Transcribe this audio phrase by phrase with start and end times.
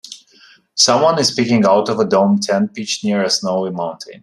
[0.73, 4.19] Someone is peaking out of a dome tent pitched near a snowy mountain.